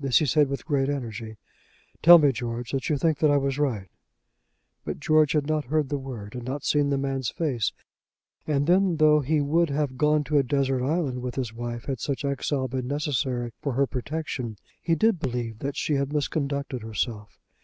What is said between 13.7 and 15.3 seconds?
her protection, he did